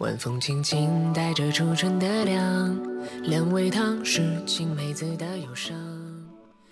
[0.00, 2.80] 晚风轻轻带着初春的凉，
[3.22, 5.76] 两味汤是青梅子的忧伤。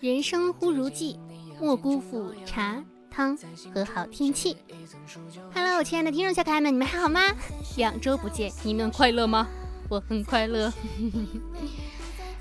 [0.00, 1.20] 人生忽如寄，
[1.60, 3.36] 莫辜负茶汤
[3.74, 4.56] 和好天气。
[5.52, 7.20] Hello，我亲爱的听众小可爱们，你们还好吗？
[7.76, 9.46] 两周不见，你们快乐吗？
[9.90, 10.72] 我很快乐。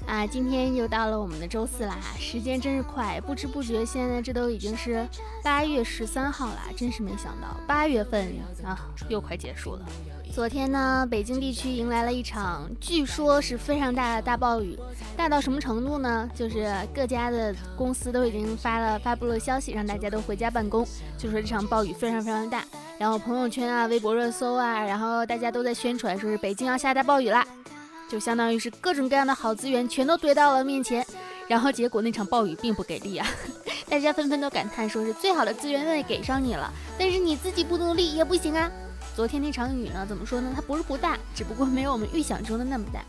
[0.08, 5.06] 啊，今天又到了我们的周四啦，时间真是快，不知不觉现在这都已经是
[5.44, 8.34] 八月十三号啦，真是没想到八月份
[8.64, 8.80] 啊
[9.10, 9.82] 又快结束了。
[10.34, 14.80] 昨天呢，北京地区迎来了一场据说是非常大的大暴雨，
[15.18, 16.30] 大到什么程度呢？
[16.34, 22.64] 就是各家的公司都已经发了发布了消息，让大家都回家办公，就说这场暴雨非常非常大。
[22.98, 27.46] 然后朋友圈啊、微博热搜啊，然后大家都在宣传，说是北京要下大暴雨啦。
[28.08, 31.06] 就相当于是各种各样的好资源全都堆到了面前，
[31.48, 33.28] 然后结果那场暴雨并不给力啊！
[33.90, 38.72] 大家纷纷都感叹说是最好的资源都给上你了，但是你自己不努力也不行啊！
[39.16, 40.52] 昨天那场雨呢，怎么说呢？
[40.56, 43.02] 它不是不大，只不过没有我们预想中的那么大。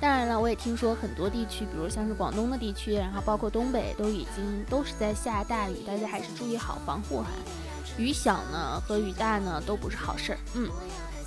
[0.00, 7.26] 当然了，我也听说很多地区，比如像是广东的地区，然后包括东北，都已经都是在下大雨，大家还是注意好防护哈。
[7.96, 10.68] 雨小呢和雨大呢都不是好事儿，嗯。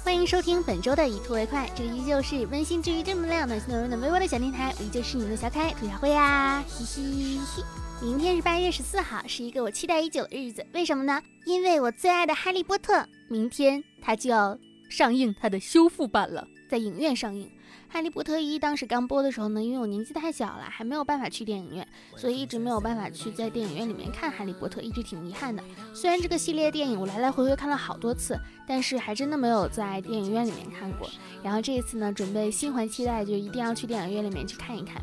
[0.05, 7.63] 欢迎收听本周的以兔为快，这个依旧是温馨治愈正能量暖心暖人的微微的小电台，我依旧是你们的小可爱兔小慧呀，嘻嘻嘻。
[8.03, 11.19] 明天是八月十四号，是一个我期待已久的日子，为什么呢？
[11.47, 14.55] 因为我最爱的哈利波特，明天它就要
[14.91, 17.49] 上映它的修复版了，在影院上映。
[17.95, 25.63] 哈利波特一当时刚播的时候呢，因为我年纪太小了，还没有办法去电影院，所以一直没有办法去在电影院里面看哈利波特，一直挺遗憾的。
[25.93, 28.37] 虽然这个系列电影我来来回回看了好多次，
[28.67, 31.09] 但是还真的没有在电影院里面看过。
[31.41, 35.01] 然后这一次呢，准备心怀期待，就一定要去电影院里面去看一看。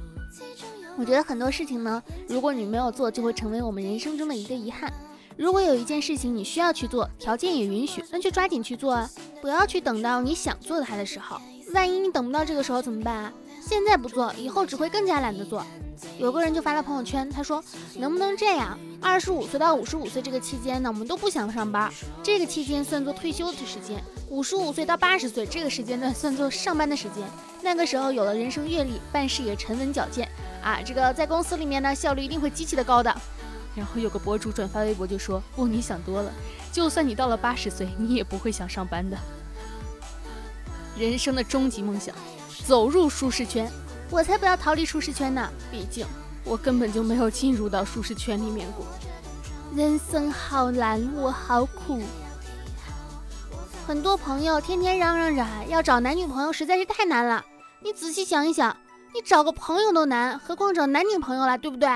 [0.99, 4.93] 我觉得很多事情呢，如果你没有做，就会成为我们人生中的一个遗憾。
[5.39, 9.09] 如果有一件事情你需要去做，条件也允许，那就抓紧去做啊，
[9.41, 11.41] 不要去等到你想做它的时候。
[11.73, 13.33] 万一你等不到这个时候怎么办啊？
[13.61, 15.65] 现在不做，以后只会更加懒得做。
[16.19, 17.63] 有个人就发了朋友圈，他说
[17.95, 18.79] ：“能不能这样？
[19.01, 24.03] 二十五岁到五十五岁这个期间呢，我们都不想上班，这个期间算作退休的时间。
[24.29, 27.23] 五十五岁到八十岁这个时间段算作上班的时间。
[27.63, 30.29] 那个时候有了人生阅历，办事也沉稳矫健
[30.63, 33.15] 啊，这个在公司里面呢，效率一定会极其的高的。”
[33.75, 36.33] 然后有个博主转发微博就说：“不，你想多了，
[36.73, 39.17] 就算你到了八十岁，你也不会想上班的。”
[41.03, 42.15] 人生的终极梦想，
[42.65, 43.69] 走入舒适圈。
[44.09, 45.51] 我才不要逃离舒适圈呢！
[45.69, 46.07] 毕竟
[46.45, 48.87] 我根本就没有进入到舒适圈里面过。
[49.75, 52.01] 人生好难，我好苦。
[53.85, 57.45] 很多朋友天天嚷嚷着要找男女朋友，实在是太难了。
[57.81, 58.77] 你仔细想一想，
[59.13, 61.89] 你找个朋友都难，何况找男女朋友了，对不对？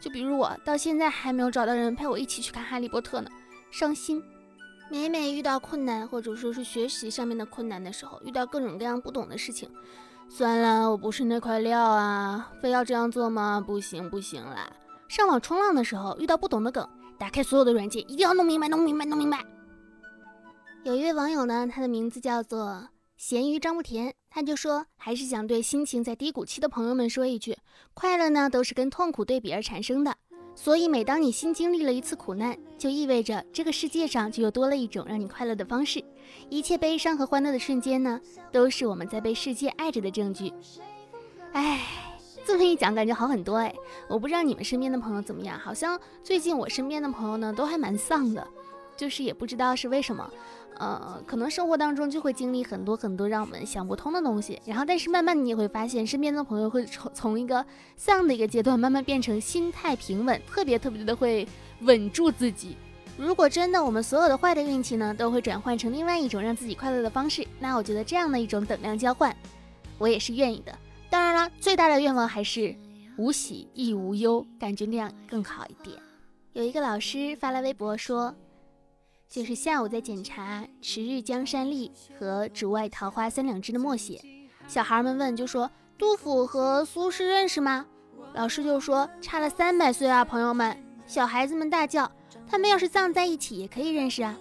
[0.00, 3.30] 就比如我，到现在还没有找到人陪我一起去看《哈利波特》呢，
[3.70, 4.20] 伤心。
[4.90, 9.70] 每每遇到困难，或者说是学习上面的困难的时候，遇到各种各样不懂的事情，
[10.30, 13.62] 算了，我不是那块料啊，非要这样做吗？
[13.64, 14.72] 不行不行啦！
[15.06, 16.88] 上网冲浪的时候，遇到不懂的梗，
[17.18, 19.44] 打开所有的软件，一定要弄明白，弄明白，弄明白。
[20.84, 27.58] 有一位网友呢，他的名字叫做咸鱼张不甜，他就说，还是想对心情在低谷期的朋友们说一句，
[27.92, 30.16] 快乐呢，都是跟痛苦对比而产生的。
[30.60, 36.02] 所以，每当你新经历了一次苦难，就意味着这个世界上就又多了一种让你快乐的方式。
[36.50, 38.20] 一切悲伤和欢乐的瞬间呢，
[38.50, 40.52] 都是我们在被世界爱着的证据。
[41.52, 41.80] 哎，
[42.44, 43.72] 这么一讲，感觉好很多哎。
[44.08, 48.44] 我不知道你们身边的朋友怎么样，好像最近我身边的朋友呢，都还蛮丧的，
[48.96, 50.28] 就是也不知道是为什么。
[50.78, 57.64] 呃，可能生活当中就会经历很多很多让我们想不通的东西，然后但是慢慢你也会发现，身边的朋友会从从一个
[57.96, 61.46] 丧的一个阶段，慢慢变成心态平稳，特别特别的会
[61.80, 62.76] 稳住自己。
[63.16, 69.36] 如果真的我们所有的坏的运气呢，都会转换成另外一种让自己快乐的方式，那我觉得这样的一种等量交换，
[69.98, 70.72] 我也是愿意的。
[71.10, 72.72] 当然了，最大的愿望还是
[73.16, 75.96] 无喜亦无忧，感觉那样更好一点。
[76.52, 78.32] 有一个老师发来微博说。
[79.28, 84.18] 就是下午在检查“迟日江山丽”和“竹外桃花三两枝”的默写，
[84.66, 87.84] 小孩们问，就说杜甫和苏轼认识吗？
[88.32, 90.82] 老师就说差了三百岁啊，朋友们。
[91.06, 92.10] 小孩子们大叫，
[92.48, 94.34] 他们要是葬在一起也可以认识啊。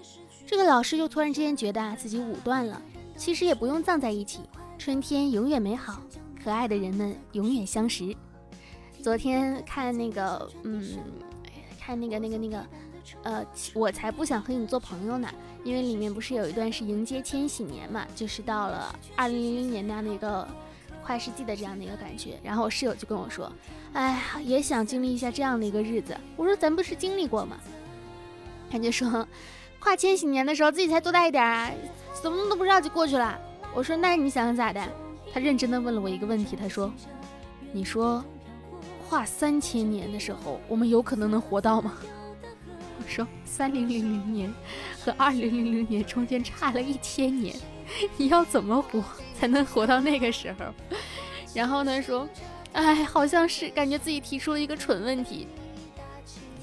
[0.45, 2.81] 这个老师就突然之间觉得自己武断了，
[3.18, 4.39] 其实也不用葬在一起，
[4.78, 6.01] 春天永远美好，
[6.42, 8.16] 可爱的人们永远相识。
[9.04, 10.98] 昨天看那个，嗯，
[11.78, 12.66] 看那个那个那个。
[13.24, 15.27] 呃，我才不想和你做朋友呢，
[15.63, 20.48] 因为里面不是有一段是迎接千禧年嘛，就是到了二零零零年那样的一个
[21.04, 22.39] 跨世纪的这样的一个感觉。
[22.44, 23.51] 然后我室友就跟我说，
[23.94, 26.18] 哎呀，也想经历一下这样的一个日子。
[26.36, 27.57] 我说咱不是经历过吗？
[28.69, 29.27] 他就说，
[29.80, 31.71] 跨千禧年的时候自己才多大一点啊，
[32.21, 33.39] 怎么都不知道就过去了。
[33.74, 34.81] 我说那你想咋的？
[35.33, 36.92] 他认真的问了我一个问题，他说
[37.71, 38.24] ：“你说，
[39.07, 41.94] 跨三千年的时候，我们有可能能活到吗？”
[42.98, 44.54] 我说：“三零零零年
[45.04, 47.56] 和二零零零年中间差了一千年，
[48.18, 49.04] 你要怎么活
[49.40, 50.66] 才能活到那个时候？”
[51.54, 52.28] 然后他说
[52.74, 55.48] ：“哎，好像是感觉自己提出了一个蠢问题。”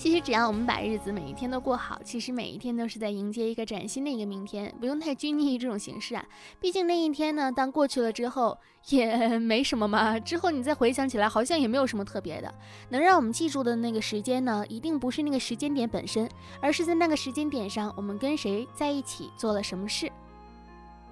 [0.04, 6.22] 其实只要我们把日子每一天都过好，其实每一天都是在迎接一个崭新的一个明天，不用太拘泥于这种形式啊。
[6.60, 8.58] 毕竟那一天呢，当过去了之后
[8.90, 10.20] 也 没什么嘛。
[10.20, 12.54] 之后你再回想起来，好像也没有什么特别的。
[12.90, 16.28] 能让我们记住的那个时间呢，一定不是那个时间点本身，
[16.60, 20.12] 而是在那个时间点上，我们跟谁在一起做了什么事，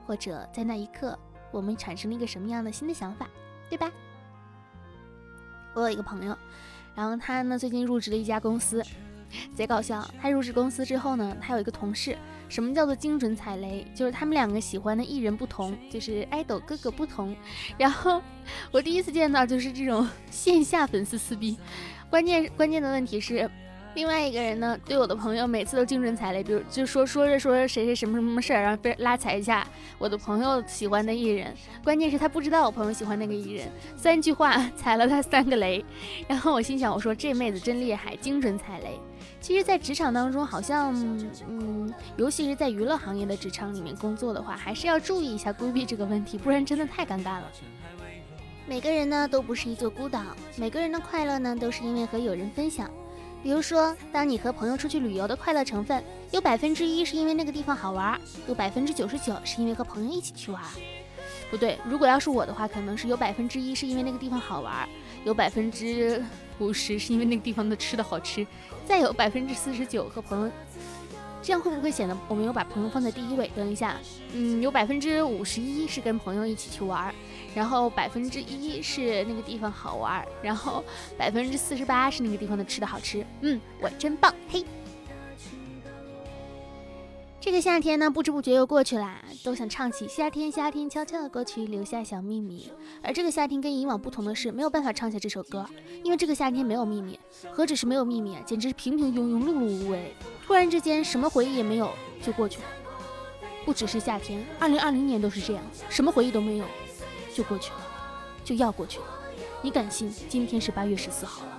[0.06, 1.18] 或者在那一刻
[1.50, 3.26] 我们产生了一个什么样的新的想法，
[3.70, 3.90] 对吧？
[5.72, 6.36] 我有一个朋友。
[6.94, 8.84] 然后他呢，最近入职了一家公司，
[9.54, 10.08] 贼搞笑。
[10.20, 12.16] 他入职公司之后呢，他有一个同事，
[12.48, 13.86] 什么叫做精准踩雷？
[13.94, 17.34] 就是他们两个喜欢的艺人不同，就是爱豆哥哥不同。
[17.78, 18.22] 然后
[18.70, 21.56] 我第一次见到就是这种线下粉丝撕逼，
[22.10, 23.50] 关键关键的问题是。
[23.94, 29.66] 另外一个人呢，对我的朋友每次都精准踩雷，比如就说说着说着谁谁什么什么事儿，然后被拉踩一下
[29.98, 31.54] 我的朋友喜欢的艺人，
[31.84, 35.84] 关键是他不知道我朋友喜欢那个艺人，三句话 踩了他三个雷，
[36.26, 38.98] 然后我心想，我说这妹子真厉害，精准踩雷。
[39.40, 40.94] 其实，在职场当中，好像
[41.48, 47.50] 嗯，尤其是在娱乐行业的职场里面工作的话，还是要注意一下规避这个问题，不然真的太尴尬了。
[48.66, 50.22] 每个人呢都不是一座孤岛，
[50.56, 52.88] 每个人的快乐呢都是因为和有人分享。
[53.42, 60.62] 比如说，当你和朋友出去旅游的快乐成分，有百分之一是因为那个地方好玩，有百分之九十九是因为和朋友一起去玩。
[61.50, 64.88] 不对，如果要是我的话，可能是有百分之一是因为那个地方好玩，
[65.24, 66.22] 有百分之
[66.60, 68.46] 五十是因为那个地方的吃的好吃，
[68.86, 70.50] 再有百分之四十九和朋友。
[71.42, 73.50] 这样会不会显得我没有把朋友放在第一位？
[73.56, 73.96] 等一下，
[74.32, 77.12] 嗯，有百分之五十一是跟朋友一起去玩。
[77.54, 80.82] 然后百分之一是那个地方好玩，然后
[81.18, 83.24] 百分之四十八是那个地方的吃的好吃。
[83.42, 84.64] 嗯，我真棒，嘿！
[87.40, 92.70] 这个夏天呢，不知不觉又过去啦，都想唱起夏天，夏天悄悄的过去，留下小秘密。
[93.02, 95.66] 而这个夏天跟以往不同的是，没有办法唱下这首歌，
[96.04, 97.18] 因为这个夏天没有秘密，
[97.50, 100.14] 何止是没有秘密，简直是平平庸庸，碌碌无为。
[100.46, 101.90] 突然之间，什么回忆也没有，
[102.22, 102.66] 就过去了。
[103.64, 106.64] 不只是夏天，二零二零年都是这样，什么回忆都没有。
[107.34, 107.78] 就过去了，
[108.44, 109.04] 就要过去了。
[109.62, 111.58] 你敢信今天是八月十四号了？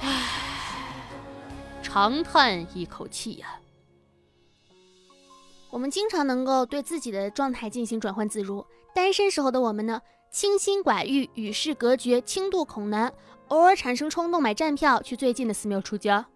[0.00, 0.22] 唉，
[1.82, 3.60] 长叹一口气呀。
[5.70, 8.64] 我们经常能够对自己的状态进行转换自如。
[8.94, 10.00] 单身时候的我们呢，
[10.30, 13.12] 清心寡欲，与世隔绝，轻度恐男，
[13.48, 16.26] 偶尔产生冲动买站票去最近的寺庙出家。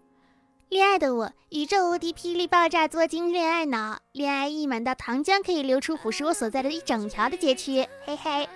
[0.70, 8.49] 恋爱的我，宇宙无敌霹雳爆炸作精恋爱脑，恋爱溢满到糖浆可以流出腐蚀我所在的一整条的街区，嘿嘿。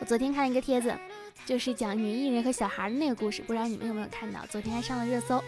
[0.00, 0.96] 我昨天看了一个帖子，
[1.44, 4.40] 就是讲女艺人和小孩的那个故事，不知道你们有没有看到？
[4.46, 5.44] 昨天还上了热搜。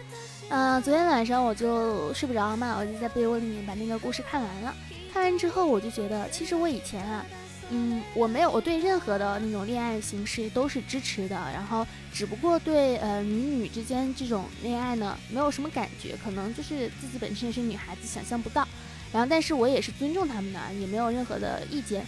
[0.49, 4.71] 嗯，昨天晚上我就睡不着嘛，我就在被窝里面把那个故事看完了。
[5.11, 7.25] 看完之后，我就觉得，其实我以前啊。
[7.71, 18.67] 嗯，我没有，我对任何的那种恋爱形式都是支持的，然后只不过对呃女女之间这种恋爱呢，没有什么感觉，可能就是自己本身也是女孩子，想象不到。
[19.11, 22.05] 然后，但是我也是尊重他们的，也没有任何的意见。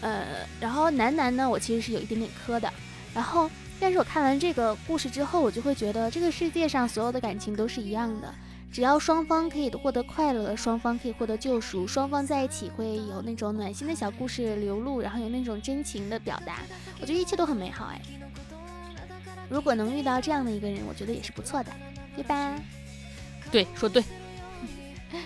[0.00, 2.72] 呃，然后男男呢，我其实是有一点点磕的。
[3.12, 8.32] 然后，但是我看完这个故事之后，我就会觉得这个世界上所有的感情都是一样的。
[8.72, 16.58] 只要双方可以获得快乐，双方可以获得救赎，双方在一起会有那种暖心的小故事流露，然后有那种真情的表达，
[17.00, 18.00] 我觉得一切都很美好哎。
[19.48, 21.72] 如果能遇到这样的一个人，我觉得也是不错的，
[22.14, 22.54] 对吧？
[23.50, 24.04] 对，说对。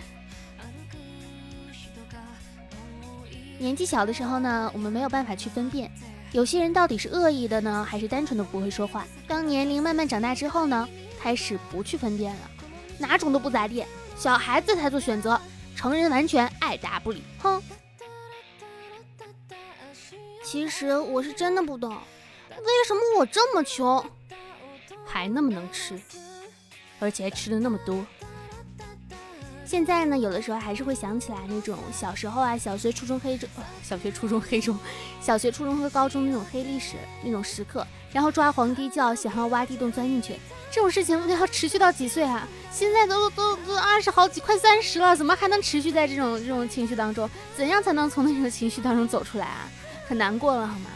[3.58, 5.90] 年纪小的时候呢，我们没有办法去分辨，
[6.32, 9.06] 有些人到底是恶意的呢，还是单纯的不会说话。
[9.28, 10.88] 当年龄慢慢长大之后呢，
[11.20, 12.50] 开始不去分辨了。
[12.98, 13.84] 哪种都不咋地，
[14.16, 15.40] 小孩子才做选择，
[15.76, 17.22] 成人完全爱答不理。
[17.38, 17.62] 哼！
[20.42, 24.04] 其实我是真的不懂，为什么我这么穷，
[25.04, 25.98] 还那么能吃，
[27.00, 28.06] 而且还吃的那么多。
[29.74, 33.48] 现在呢，有的时候还是会想起来那种小时候啊，小学、初中黑中，
[33.82, 34.78] 小学、初中黑中，
[35.20, 40.36] 小学、初中和高中那种黑历史那种时刻，然后抓皇帝叫，想要挖地洞钻进去。
[40.70, 42.46] 这种事情要持续到几岁啊？
[42.70, 47.28] 现在都都都二十好几，快三十了，怎么还能持续在这种这种情绪当中？
[47.56, 49.68] 怎样才能从那种情绪当中走出来啊？
[50.06, 50.90] 很难过了好吗？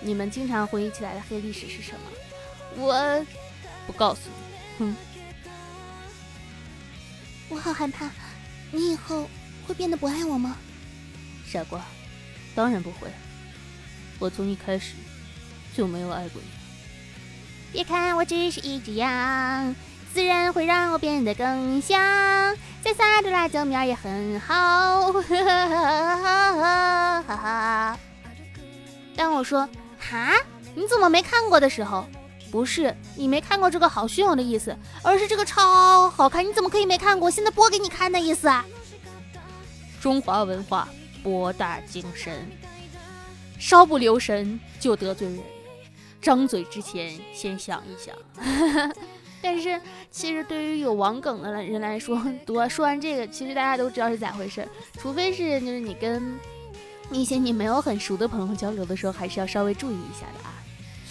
[0.00, 2.84] 你们经常回忆起来的黑历史是什么？
[2.84, 3.24] 我
[3.86, 4.86] 不告诉你。
[4.86, 4.96] 哼，
[7.50, 8.10] 我好害怕，
[8.70, 9.28] 你以后
[9.66, 10.56] 会变得不爱我吗？
[11.46, 11.80] 傻瓜，
[12.54, 13.08] 当然不会。
[14.18, 14.94] 我从一开始
[15.74, 16.48] 就没有爱过你。
[17.72, 19.74] 别看我只是一只羊，
[20.12, 21.98] 自然会让我变得更香。
[22.82, 25.12] 再撒点辣椒面也很好。
[29.16, 30.34] 当我说哈，
[30.74, 32.06] 你怎么没看过的时候，
[32.50, 37.30] 不是你没看过这个好虚荣的意思，而是这个超好看，你怎么可以没看过？
[37.30, 38.64] 现在播给你看的意思啊！
[40.00, 40.88] 中华文化
[41.22, 42.34] 博大精深，
[43.58, 45.40] 稍不留神就得罪人，
[46.20, 48.14] 张嘴之前先想一想。
[49.42, 54.66] 但是其实对于有网梗的人来说，读说完这个，其实大家都知道是咋回事，
[54.98, 56.38] 除非是就是你跟。
[57.10, 60.52] 一些你没有很熟的朋友交流的时候，还是要稍微注意一下的啊。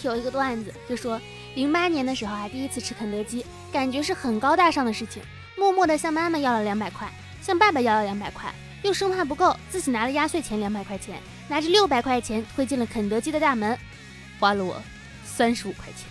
[0.06, 1.20] 有一个段子就说，
[1.54, 5.22] 零八年的时候啊，第一次吃肯德基，感觉是很高大上的事情，
[5.56, 7.10] 默默的向妈妈要了两百块，
[7.42, 13.76] 向爸爸要了两百块，又生怕不够，自己拿了压岁钱两百块钱，拿着六百块钱推进了肯德基的大门，
[14.38, 14.80] 花了我
[15.24, 16.06] 三十五块钱。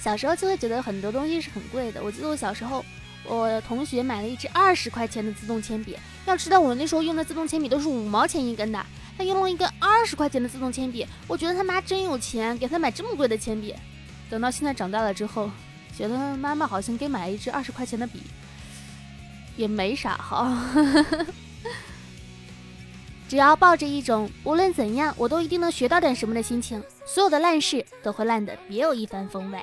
[0.00, 2.02] 小时候就会觉得很多东西是很贵的。
[2.02, 2.84] 我记得我小时候。
[3.24, 5.96] 我同学买了一支二十块钱的自动铅笔，
[6.26, 8.84] 要知道我那时候用的自动铅笔都是五毛钱一根的，
[9.16, 13.74] 他用了一个二十块钱的自动铅笔，我觉得他妈真有钱，给他买这么贵的铅笔。
[14.30, 15.50] 等到现在长大了之后，
[15.96, 18.22] 觉得妈妈好像给买一支二十块钱的笔，
[19.56, 20.50] 也没啥好。
[23.28, 29.62] 只要抱着一种无论怎样我都一定能学到点什么的心情，所有的烂事都会烂得别有一番风味。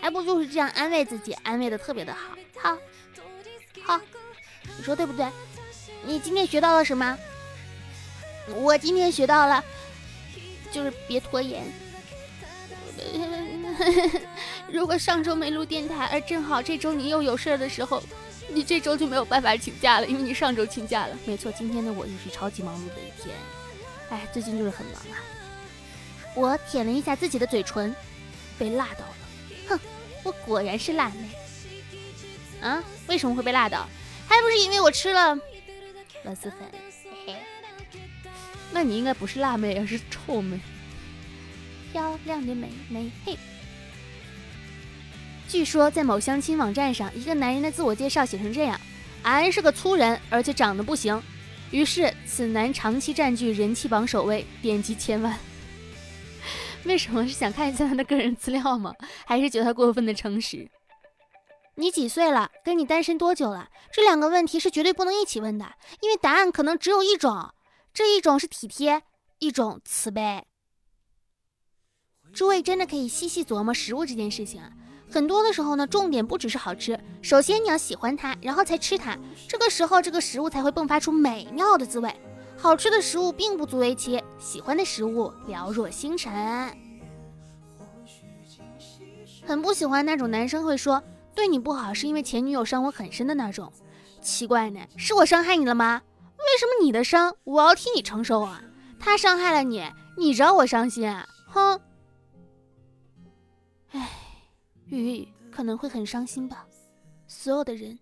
[0.00, 2.76] 还不就是这样安慰自己，安慰的特别的好，好。
[3.82, 4.00] 好，
[4.76, 5.26] 你说对不对？
[6.04, 7.16] 你今天学到了什么？
[8.54, 9.64] 我今天学到了，
[10.70, 11.64] 就是别拖延。
[14.70, 18.02] 如果上周没录电台，而正好这周你又有事儿的时候，
[18.48, 21.16] 你这周就没有办法请假了，因为你上周请假了。
[21.24, 23.34] 没错，今天的我又是超级忙碌的一天。
[24.10, 25.18] 哎，最近就是很忙啊。
[26.34, 27.94] 我舔了一下自己的嘴唇，
[28.58, 29.16] 被辣到了。
[29.68, 29.80] 哼，
[30.22, 31.28] 我果然是辣妹。
[32.60, 33.88] 啊，为什么会被辣到？
[34.26, 35.34] 还不是因为我吃了
[36.24, 36.52] 螺蛳粉。
[38.72, 40.58] 那你应该不是辣妹，而是臭妹。
[41.92, 43.36] 漂亮的美眉，嘿。
[45.48, 48.78] 据说在某相亲网站上，一个男人的自我介绍写成这样：
[49.22, 51.22] 俺是个粗人，而且长得不行。
[51.70, 55.38] 于是此男长期占据人气榜首位，点击千万。
[56.84, 58.92] 为什么是想看一下他的个人资料吗？
[59.24, 60.68] 还是觉得他过分的诚实？
[61.76, 62.50] 你几岁了？
[62.64, 63.68] 跟你单身多久了？
[63.92, 67.50] 这两个问题是绝对不能一起问的，因为答案可能只有一种。
[67.96, 69.04] 这一种是体贴，
[69.38, 70.44] 一种慈悲。
[72.30, 74.70] 诸位真的可以细细琢磨食物这件事情啊。
[75.10, 82.14] 很多的时候呢，重点不只是好吃，首先你要喜欢它，然后才吃它，这个时候这个食物才会迸发出美妙的滋味。
[82.58, 86.76] 好吃的食物并不足为奇，喜欢的食物寥若星辰。
[89.46, 91.02] 很不喜欢那种男生会说。
[91.34, 93.72] 对你不好是因为前女友伤我很深的那种，
[94.20, 96.02] 奇怪呢，是我伤害你了吗？
[96.56, 98.62] 为什么你的伤我要替你承受啊？
[98.98, 99.84] 他伤害了你，
[100.16, 101.06] 你惹我伤心，
[101.48, 101.78] 哼！
[103.90, 104.10] 唉，
[104.86, 106.66] 雨可能会很伤心吧，
[107.26, 107.98] 所有的人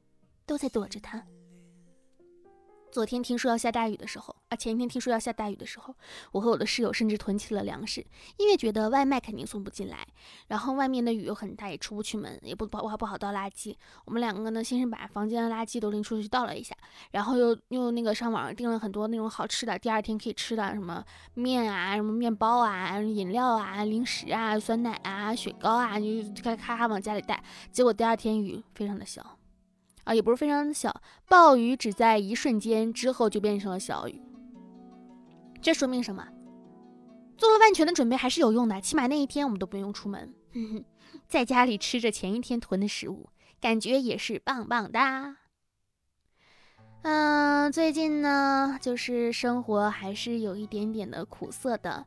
[0.47, 1.21] 都在躲着他。
[2.93, 5.95] 昨天听说要下大雨的时候前一天听说要下大雨的时候，
[6.33, 8.05] 我和我的室友甚至囤起了粮食，
[8.37, 10.07] 因为觉得外卖肯定送不进来，
[10.49, 13.75] 然后外面的雨又很大，也出不去门，也不不好不好倒垃圾。
[14.05, 16.75] 我们两个呢，先是把房间的垃圾都拎出去倒了一下，
[17.11, 26.07] 然后又又那个上网上订了很多那种好吃的，第二天可以吃的什么面啊、什么面包啊、饮料啊、零食啊、酸奶啊、雪糕啊，就
[26.43, 27.43] 咔咔往家里带。
[27.71, 29.39] 结果第二天雨非常的小。
[30.05, 30.95] 啊，也不是非常的小，
[31.31, 34.21] 暴雨只在一瞬间之后就变成了小雨。
[35.65, 36.29] 这说明什么？
[37.39, 40.35] 做了万全的准备还是有用的，起码那一天我们都不用出门，
[41.27, 43.31] 在家里吃着前一天囤的食物，
[43.63, 45.39] 感觉也是棒棒哒。
[47.01, 52.05] 嗯，最近呢，就是生活还是有一点点的苦涩的。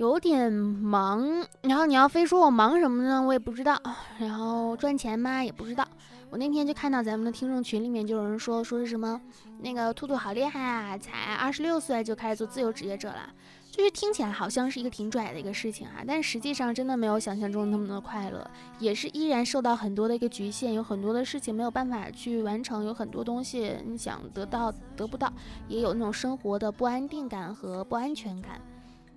[0.00, 3.20] 有点忙，然后你要非说我忙什么呢？
[3.20, 3.78] 我也不知道。
[4.18, 5.44] 然后赚钱吗？
[5.44, 5.86] 也不知道。
[6.30, 9.20] 我那天就看到咱们的听众群里面就有人说，说是什么
[9.58, 13.28] 那个兔兔好厉害啊，才二十六岁就开始做自由职业者了，
[13.70, 25.30] 就是听起来好像是一个挺拽的一个事情啊，但实际上真的没有想象中那么的快乐，也是依然受到很多的一个局限，有很多的事情没有办法去完成，有很多东西你想得到得不到，
[25.68, 28.58] 也有那种生活的不安定感和不安全感。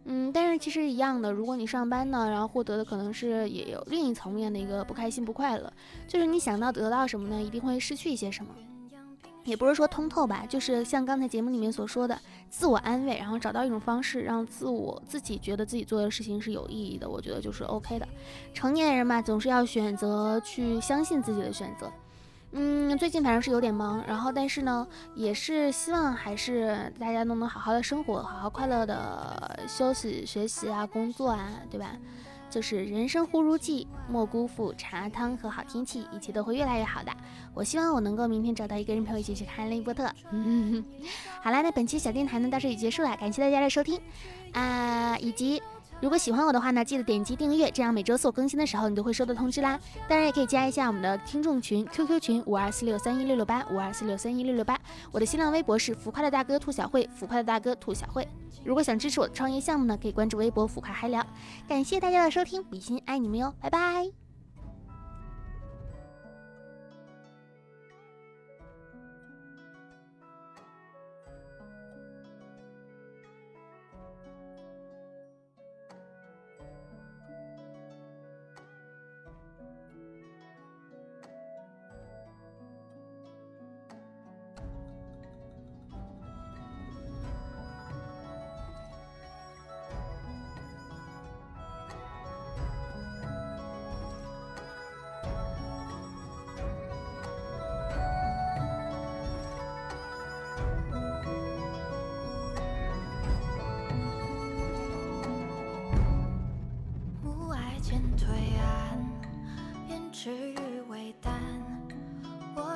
[0.05, 5.71] 嗯，但是其实一样的，如果你上班呢，然后获得的可能是也有另一层面的一个不开心、不快乐，
[6.07, 8.51] 就是你想到得到什么呢，一定会失去一些什么。
[9.45, 12.17] 也不是说通透吧，就是像刚才节目里面所说的，
[12.49, 18.07] 自我安慰，然后找到一种方式，让自我自己觉得自己做的事情是有意义的，我觉得就是 OK 的。
[18.53, 21.91] 成年人嘛，总是要选择去相信自己的选择。
[22.55, 31.97] 嗯，最近反正是有点忙，然后但是呢，也是希望还是大家都能好好的生活，好好快乐的休息、学习啊、工作啊，对吧？
[32.51, 37.11] 就是人生忽如寄，莫辜负茶汤和好天气，一切都会越来越好的。
[37.55, 40.05] 我希望我能够明天找到一个人陪我一起去看《哈利波特》。
[41.41, 43.99] 好啦，那本期小电台呢到这里结束了，感谢大家的收听
[44.51, 45.59] 啊，以及。
[46.01, 49.79] 如果喜欢我的话呢，记得点击订阅，这样每周四我更新的时候你都会收到通知啦。
[50.07, 54.77] 当然也可以加一下我们的听众群 QQ 群五二四六三一六六八五二四六三一六六八。
[55.11, 58.27] 我的新浪微博是浮夸的大哥兔小慧，浮夸的大哥兔小慧。
[58.65, 61.25] 如果想支持我的创业项目呢，可以关注微博浮夸嗨聊。
[61.67, 64.22] 感谢大家的收听，比心爱你们哟，拜拜。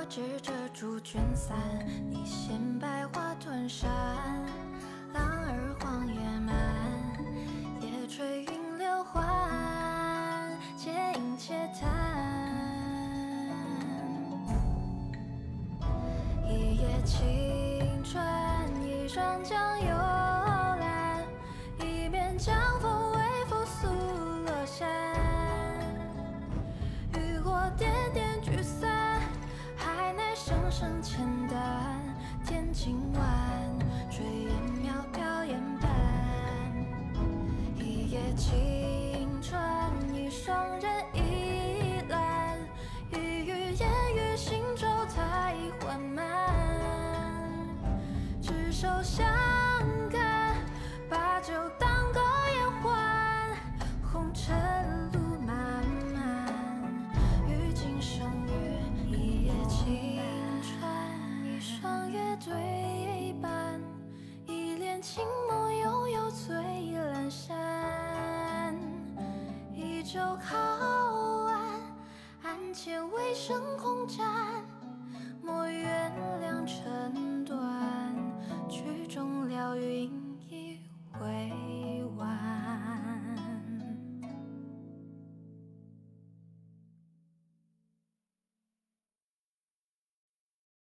[0.09, 1.55] 执着竹卷伞，
[2.09, 3.89] 你衔百花吞山，
[5.13, 6.13] 浪儿黄叶
[6.45, 6.53] 漫，
[7.79, 9.23] 夜吹云流缓，
[10.77, 11.87] 且饮且谈。
[16.49, 19.76] 一夜晴川，一双江
[70.08, 70.66] 就，靠。